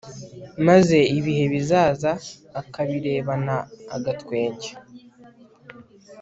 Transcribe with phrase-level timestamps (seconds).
[0.67, 2.11] maze ibihe bizaza
[2.61, 3.55] akabirebana
[3.95, 4.69] agatwenge